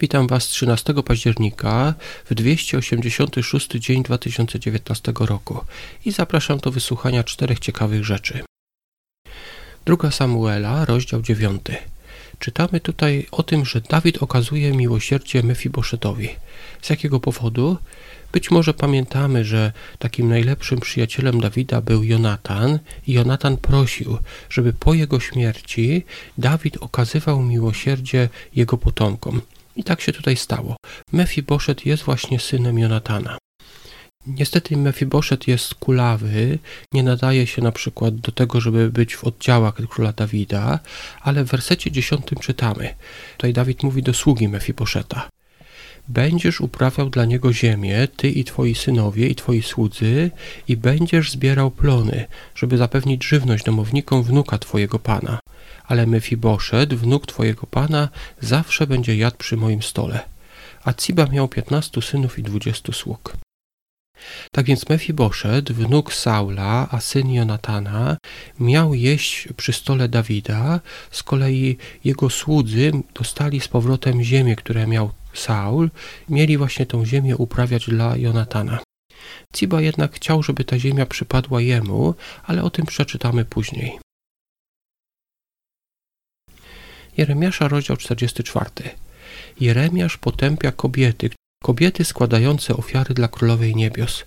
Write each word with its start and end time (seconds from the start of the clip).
Witam 0.00 0.26
Was 0.26 0.48
13 0.48 0.94
października 1.02 1.94
w 2.30 2.34
286 2.34 3.68
dzień 3.68 4.02
2019 4.02 5.12
roku 5.20 5.60
i 6.04 6.12
zapraszam 6.12 6.58
do 6.58 6.70
wysłuchania 6.70 7.24
czterech 7.24 7.58
ciekawych 7.58 8.04
rzeczy. 8.04 8.40
Druga 9.84 10.10
Samuela, 10.10 10.84
rozdział 10.84 11.22
9. 11.22 11.62
Czytamy 12.38 12.80
tutaj 12.80 13.26
o 13.30 13.42
tym, 13.42 13.64
że 13.64 13.80
Dawid 13.80 14.22
okazuje 14.22 14.72
miłosierdzie 14.72 15.42
Mefiboszetowi. 15.42 16.28
Z 16.82 16.90
jakiego 16.90 17.20
powodu? 17.20 17.76
Być 18.32 18.50
może 18.50 18.74
pamiętamy, 18.74 19.44
że 19.44 19.72
takim 19.98 20.28
najlepszym 20.28 20.80
przyjacielem 20.80 21.40
Dawida 21.40 21.80
był 21.80 22.04
Jonatan 22.04 22.78
i 23.06 23.12
Jonatan 23.12 23.56
prosił, 23.56 24.18
żeby 24.50 24.72
po 24.72 24.94
jego 24.94 25.20
śmierci 25.20 26.04
Dawid 26.38 26.76
okazywał 26.76 27.42
miłosierdzie 27.42 28.28
jego 28.54 28.76
potomkom. 28.78 29.40
I 29.76 29.84
tak 29.84 30.00
się 30.00 30.12
tutaj 30.12 30.36
stało. 30.36 30.76
Mefiboszet 31.12 31.86
jest 31.86 32.02
właśnie 32.02 32.40
synem 32.40 32.78
Jonatana. 32.78 33.38
Niestety 34.26 34.76
Mefiboszet 34.76 35.48
jest 35.48 35.74
kulawy, 35.74 36.58
nie 36.92 37.02
nadaje 37.02 37.46
się 37.46 37.62
na 37.62 37.72
przykład 37.72 38.16
do 38.16 38.32
tego, 38.32 38.60
żeby 38.60 38.90
być 38.90 39.16
w 39.16 39.24
oddziałach 39.24 39.74
króla 39.74 40.12
Dawida, 40.12 40.78
ale 41.22 41.44
w 41.44 41.48
wersecie 41.48 41.90
dziesiątym 41.90 42.38
czytamy. 42.38 42.94
Tutaj 43.36 43.52
Dawid 43.52 43.82
mówi 43.82 44.02
do 44.02 44.14
sługi 44.14 44.48
Mefiboszeta. 44.48 45.28
Będziesz 46.10 46.60
uprawiał 46.60 47.10
dla 47.10 47.24
niego 47.24 47.52
ziemię, 47.52 48.08
ty 48.16 48.30
i 48.30 48.44
twoi 48.44 48.74
synowie 48.74 49.28
i 49.28 49.34
twoi 49.34 49.62
słudzy, 49.62 50.30
i 50.68 50.76
będziesz 50.76 51.30
zbierał 51.30 51.70
plony, 51.70 52.26
żeby 52.54 52.76
zapewnić 52.76 53.24
żywność 53.24 53.64
domownikom 53.64 54.22
wnuka 54.22 54.58
twojego 54.58 54.98
pana. 54.98 55.38
Ale 55.84 56.06
Mefiboszet, 56.06 56.94
wnuk 56.94 57.26
twojego 57.26 57.66
pana, 57.66 58.08
zawsze 58.40 58.86
będzie 58.86 59.16
jadł 59.16 59.36
przy 59.36 59.56
moim 59.56 59.82
stole. 59.82 60.20
A 60.84 60.92
Ciba 60.92 61.26
miał 61.26 61.48
piętnastu 61.48 62.00
synów 62.00 62.38
i 62.38 62.42
dwudziestu 62.42 62.92
sług. 62.92 63.36
Tak 64.52 64.66
więc 64.66 64.88
Mefiboszet, 64.88 65.72
wnuk 65.72 66.14
Saula, 66.14 66.88
a 66.90 67.00
syn 67.00 67.32
Jonatana, 67.32 68.16
miał 68.60 68.94
jeść 68.94 69.48
przy 69.56 69.72
stole 69.72 70.08
Dawida, 70.08 70.80
z 71.10 71.22
kolei 71.22 71.76
jego 72.04 72.30
słudzy 72.30 72.92
dostali 73.14 73.60
z 73.60 73.68
powrotem 73.68 74.22
ziemię, 74.22 74.56
które 74.56 74.86
miał 74.86 75.10
Saul, 75.34 75.90
mieli 76.28 76.58
właśnie 76.58 76.86
tą 76.86 77.06
ziemię 77.06 77.36
uprawiać 77.36 77.86
dla 77.86 78.16
Jonatana. 78.16 78.78
Ciba 79.54 79.80
jednak 79.80 80.14
chciał, 80.14 80.42
żeby 80.42 80.64
ta 80.64 80.78
ziemia 80.78 81.06
przypadła 81.06 81.60
jemu, 81.60 82.14
ale 82.42 82.62
o 82.62 82.70
tym 82.70 82.86
przeczytamy 82.86 83.44
później. 83.44 83.98
Jeremiasza, 87.16 87.68
rozdział 87.68 87.96
44. 87.96 88.70
Jeremiasz 89.60 90.16
potępia 90.16 90.72
kobiety, 90.72 91.30
kobiety 91.64 92.04
składające 92.04 92.76
ofiary 92.76 93.14
dla 93.14 93.28
Królowej 93.28 93.74
Niebios. 93.74 94.24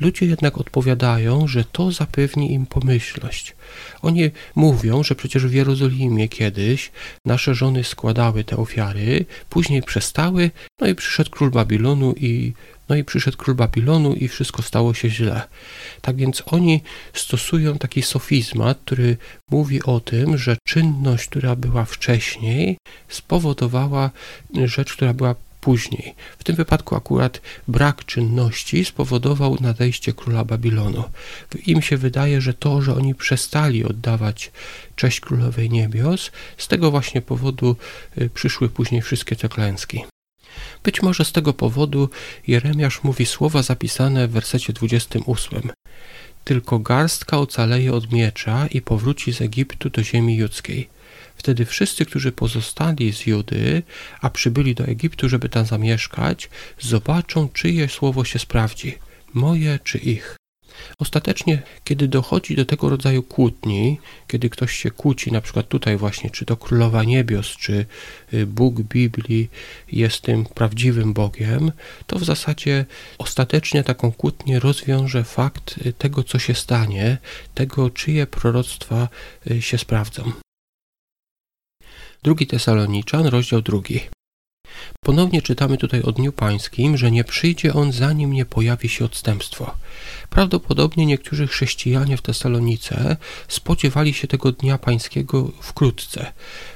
Ludzie 0.00 0.26
jednak 0.26 0.58
odpowiadają, 0.58 1.48
że 1.48 1.64
to 1.64 1.92
zapewni 1.92 2.52
im 2.52 2.66
pomyślność. 2.66 3.54
Oni 4.02 4.30
mówią, 4.54 5.02
że 5.02 5.14
przecież 5.14 5.46
w 5.46 5.52
Jerozolimie 5.52 6.28
kiedyś 6.28 6.90
nasze 7.24 7.54
żony 7.54 7.84
składały 7.84 8.44
te 8.44 8.56
ofiary, 8.56 9.24
później 9.50 9.82
przestały, 9.82 10.50
no 10.80 10.86
i 10.86 10.94
przyszedł 10.94 11.30
król 11.30 11.50
Babilonu 11.50 12.14
i 12.16 12.52
no 12.88 12.96
i 12.96 13.04
przyszedł 13.04 13.36
król 13.36 13.54
Babilonu 13.54 14.14
i 14.14 14.28
wszystko 14.28 14.62
stało 14.62 14.94
się 14.94 15.10
źle. 15.10 15.42
Tak 16.00 16.16
więc 16.16 16.42
oni 16.46 16.82
stosują 17.14 17.78
taki 17.78 18.02
sofizmat, 18.02 18.78
który 18.84 19.16
mówi 19.50 19.82
o 19.82 20.00
tym, 20.00 20.38
że 20.38 20.56
czynność, 20.68 21.28
która 21.28 21.56
była 21.56 21.84
wcześniej, 21.84 22.78
spowodowała 23.08 24.10
rzecz, 24.64 24.92
która 24.92 25.14
była 25.14 25.34
później. 25.60 26.14
W 26.38 26.44
tym 26.44 26.56
wypadku 26.56 26.96
akurat 26.96 27.40
brak 27.68 28.04
czynności 28.04 28.84
spowodował 28.84 29.56
nadejście 29.60 30.12
króla 30.12 30.44
Babilonu. 30.44 31.04
Im 31.66 31.82
się 31.82 31.96
wydaje, 31.96 32.40
że 32.40 32.54
to, 32.54 32.82
że 32.82 32.94
oni 32.94 33.14
przestali 33.14 33.84
oddawać 33.84 34.52
cześć 34.96 35.20
królowej 35.20 35.70
niebios, 35.70 36.30
z 36.58 36.68
tego 36.68 36.90
właśnie 36.90 37.22
powodu 37.22 37.76
y, 38.18 38.30
przyszły 38.30 38.68
później 38.68 39.02
wszystkie 39.02 39.36
te 39.36 39.48
klęski. 39.48 40.04
Być 40.82 41.02
może 41.02 41.24
z 41.24 41.32
tego 41.32 41.52
powodu 41.52 42.08
Jeremiasz 42.46 43.02
mówi 43.02 43.26
słowa 43.26 43.62
zapisane 43.62 44.28
w 44.28 44.30
wersecie 44.30 44.72
28. 44.72 45.70
Tylko 46.44 46.78
garstka 46.78 47.38
ocaleje 47.38 47.92
od 47.92 48.12
miecza 48.12 48.66
i 48.66 48.82
powróci 48.82 49.32
z 49.32 49.40
Egiptu 49.40 49.90
do 49.90 50.02
ziemi 50.02 50.36
judzkiej. 50.36 50.88
Wtedy 51.36 51.64
wszyscy, 51.64 52.04
którzy 52.06 52.32
pozostali 52.32 53.12
z 53.12 53.26
Judy, 53.26 53.82
a 54.20 54.30
przybyli 54.30 54.74
do 54.74 54.84
Egiptu, 54.84 55.28
żeby 55.28 55.48
tam 55.48 55.66
zamieszkać, 55.66 56.50
zobaczą, 56.78 57.48
czyje 57.48 57.88
słowo 57.88 58.24
się 58.24 58.38
sprawdzi, 58.38 58.98
moje 59.34 59.78
czy 59.84 59.98
ich. 59.98 60.40
Ostatecznie, 60.98 61.62
kiedy 61.84 62.08
dochodzi 62.08 62.56
do 62.56 62.64
tego 62.64 62.88
rodzaju 62.88 63.22
kłótni, 63.22 64.00
kiedy 64.26 64.50
ktoś 64.50 64.72
się 64.72 64.90
kłóci, 64.90 65.32
na 65.32 65.40
przykład 65.40 65.68
tutaj 65.68 65.96
właśnie, 65.96 66.30
czy 66.30 66.44
to 66.44 66.56
Królowa 66.56 67.04
Niebios, 67.04 67.46
czy 67.46 67.86
y, 68.34 68.46
Bóg 68.46 68.80
Biblii 68.80 69.50
jest 69.92 70.20
tym 70.20 70.44
prawdziwym 70.44 71.12
Bogiem, 71.12 71.72
to 72.06 72.18
w 72.18 72.24
zasadzie 72.24 72.84
ostatecznie 73.18 73.84
taką 73.84 74.12
kłótnię 74.12 74.60
rozwiąże 74.60 75.24
fakt 75.24 75.86
y, 75.86 75.92
tego, 75.92 76.24
co 76.24 76.38
się 76.38 76.54
stanie, 76.54 77.18
tego, 77.54 77.90
czyje 77.90 78.26
proroctwa 78.26 79.08
y, 79.50 79.62
się 79.62 79.78
sprawdzą. 79.78 80.32
Drugi 82.22 82.46
Tesaloniczan, 82.46 83.26
rozdział 83.26 83.62
drugi. 83.62 84.00
Ponownie 85.00 85.42
czytamy 85.42 85.76
tutaj 85.76 86.02
o 86.02 86.12
Dniu 86.12 86.32
Pańskim, 86.32 86.96
że 86.96 87.10
nie 87.10 87.24
przyjdzie 87.24 87.74
on, 87.74 87.92
zanim 87.92 88.32
nie 88.32 88.44
pojawi 88.44 88.88
się 88.88 89.04
odstępstwo. 89.04 89.74
Prawdopodobnie 90.30 91.06
niektórzy 91.06 91.46
chrześcijanie 91.46 92.16
w 92.16 92.22
Tesalonice 92.22 93.16
spodziewali 93.48 94.14
się 94.14 94.28
tego 94.28 94.52
Dnia 94.52 94.78
Pańskiego 94.78 95.50
wkrótce. 95.60 96.32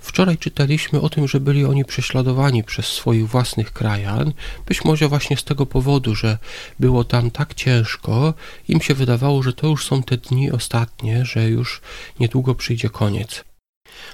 Wczoraj 0.00 0.38
czytaliśmy 0.38 1.00
o 1.00 1.08
tym, 1.08 1.28
że 1.28 1.40
byli 1.40 1.64
oni 1.64 1.84
prześladowani 1.84 2.64
przez 2.64 2.86
swoich 2.86 3.28
własnych 3.28 3.72
krajan, 3.72 4.32
być 4.66 4.84
może 4.84 5.08
właśnie 5.08 5.36
z 5.36 5.44
tego 5.44 5.66
powodu, 5.66 6.14
że 6.14 6.38
było 6.80 7.04
tam 7.04 7.30
tak 7.30 7.54
ciężko, 7.54 8.34
im 8.68 8.80
się 8.80 8.94
wydawało, 8.94 9.42
że 9.42 9.52
to 9.52 9.66
już 9.66 9.84
są 9.84 10.02
te 10.02 10.16
dni 10.16 10.50
ostatnie, 10.50 11.24
że 11.24 11.48
już 11.48 11.80
niedługo 12.20 12.54
przyjdzie 12.54 12.90
koniec. 12.90 13.44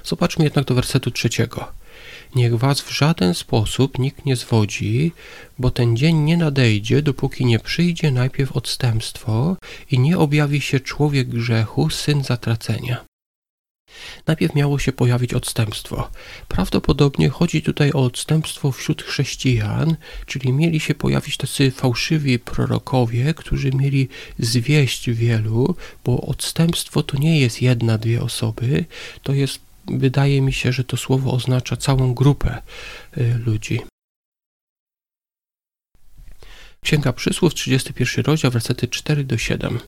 Zobaczmy 0.04 0.44
jednak 0.44 0.64
do 0.64 0.74
wersetu 0.74 1.10
trzeciego. 1.10 1.72
Niech 2.34 2.54
was 2.54 2.80
w 2.80 2.90
żaden 2.90 3.34
sposób 3.34 3.98
nikt 3.98 4.26
nie 4.26 4.36
zwodzi, 4.36 5.12
bo 5.58 5.70
ten 5.70 5.96
dzień 5.96 6.16
nie 6.16 6.36
nadejdzie, 6.36 7.02
dopóki 7.02 7.46
nie 7.46 7.58
przyjdzie 7.58 8.10
najpierw 8.10 8.52
odstępstwo 8.52 9.56
i 9.90 9.98
nie 9.98 10.18
objawi 10.18 10.60
się 10.60 10.80
człowiek 10.80 11.28
grzechu, 11.28 11.90
syn 11.90 12.24
zatracenia. 12.24 13.04
Najpierw 14.26 14.54
miało 14.54 14.78
się 14.78 14.92
pojawić 14.92 15.34
odstępstwo. 15.34 16.10
Prawdopodobnie 16.48 17.28
chodzi 17.28 17.62
tutaj 17.62 17.92
o 17.92 18.04
odstępstwo 18.04 18.72
wśród 18.72 19.02
chrześcijan, 19.02 19.96
czyli 20.26 20.52
mieli 20.52 20.80
się 20.80 20.94
pojawić 20.94 21.36
tacy 21.36 21.70
fałszywi 21.70 22.38
prorokowie, 22.38 23.34
którzy 23.34 23.70
mieli 23.70 24.08
zwieść 24.38 25.10
wielu, 25.10 25.76
bo 26.04 26.20
odstępstwo 26.20 27.02
to 27.02 27.18
nie 27.18 27.40
jest 27.40 27.62
jedna, 27.62 27.98
dwie 27.98 28.22
osoby, 28.22 28.84
to 29.22 29.32
jest 29.32 29.60
wydaje 29.86 30.40
mi 30.40 30.52
się, 30.52 30.72
że 30.72 30.84
to 30.84 30.96
słowo 30.96 31.32
oznacza 31.32 31.76
całą 31.76 32.14
grupę 32.14 32.62
y, 33.18 33.34
ludzi. 33.46 33.80
Księga 36.80 37.12
Przysłów, 37.12 37.54
31 37.54 38.24
rozdział, 38.24 38.50
wersety 38.50 38.88
4 38.88 39.24
do 39.24 39.38
7. 39.38 39.80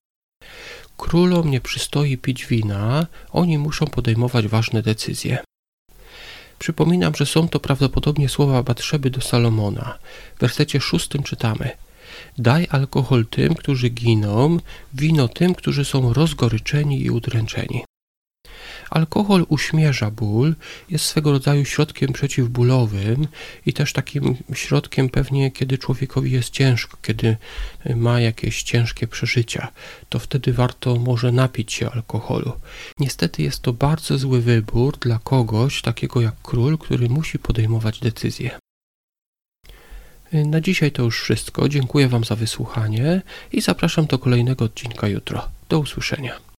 Królom 0.96 1.50
nie 1.50 1.60
przystoi 1.60 2.18
pić 2.18 2.46
wina, 2.46 3.06
oni 3.32 3.58
muszą 3.58 3.86
podejmować 3.86 4.46
ważne 4.46 4.82
decyzje. 4.82 5.38
Przypominam, 6.58 7.14
że 7.14 7.26
są 7.26 7.48
to 7.48 7.60
prawdopodobnie 7.60 8.28
słowa 8.28 8.62
Batrzeby 8.62 9.10
do 9.10 9.20
Salomona. 9.20 9.98
W 10.36 10.40
wersecie 10.40 10.80
szóstym 10.80 11.22
czytamy 11.22 11.70
Daj 12.38 12.66
alkohol 12.70 13.26
tym, 13.26 13.54
którzy 13.54 13.88
giną, 13.88 14.58
wino 14.94 15.28
tym, 15.28 15.54
którzy 15.54 15.84
są 15.84 16.12
rozgoryczeni 16.12 17.02
i 17.02 17.10
udręczeni. 17.10 17.84
Alkohol 18.90 19.46
uśmierza 19.48 20.10
ból, 20.10 20.54
jest 20.90 21.04
swego 21.04 21.32
rodzaju 21.32 21.64
środkiem 21.64 22.12
przeciwbólowym 22.12 23.26
i 23.66 23.72
też 23.72 23.92
takim 23.92 24.36
środkiem 24.54 25.08
pewnie, 25.08 25.50
kiedy 25.50 25.78
człowiekowi 25.78 26.32
jest 26.32 26.50
ciężko, 26.50 26.96
kiedy 27.02 27.36
ma 27.96 28.20
jakieś 28.20 28.62
ciężkie 28.62 29.06
przeżycia, 29.06 29.68
to 30.08 30.18
wtedy 30.18 30.52
warto 30.52 30.96
może 30.96 31.32
napić 31.32 31.72
się 31.72 31.90
alkoholu. 31.90 32.52
Niestety 32.98 33.42
jest 33.42 33.62
to 33.62 33.72
bardzo 33.72 34.18
zły 34.18 34.40
wybór 34.40 34.98
dla 34.98 35.18
kogoś 35.24 35.82
takiego 35.82 36.20
jak 36.20 36.34
król, 36.42 36.78
który 36.78 37.08
musi 37.08 37.38
podejmować 37.38 38.00
decyzje. 38.00 38.58
Na 40.32 40.60
dzisiaj 40.60 40.92
to 40.92 41.02
już 41.02 41.22
wszystko. 41.22 41.68
Dziękuję 41.68 42.08
Wam 42.08 42.24
za 42.24 42.36
wysłuchanie 42.36 43.22
i 43.52 43.60
zapraszam 43.60 44.06
do 44.06 44.18
kolejnego 44.18 44.64
odcinka 44.64 45.08
jutro. 45.08 45.48
Do 45.68 45.78
usłyszenia. 45.78 46.55